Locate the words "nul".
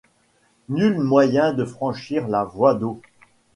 0.67-0.97